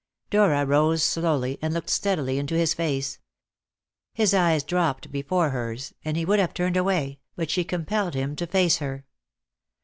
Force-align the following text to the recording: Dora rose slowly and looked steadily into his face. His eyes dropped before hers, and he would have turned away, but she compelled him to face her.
Dora 0.31 0.65
rose 0.65 1.03
slowly 1.03 1.59
and 1.61 1.75
looked 1.75 1.91
steadily 1.91 2.39
into 2.39 2.55
his 2.57 2.73
face. 2.73 3.19
His 4.15 4.33
eyes 4.33 4.63
dropped 4.63 5.11
before 5.11 5.51
hers, 5.51 5.93
and 6.03 6.17
he 6.17 6.25
would 6.25 6.39
have 6.39 6.55
turned 6.55 6.75
away, 6.75 7.19
but 7.35 7.51
she 7.51 7.63
compelled 7.63 8.15
him 8.15 8.35
to 8.37 8.47
face 8.47 8.77
her. 8.77 9.05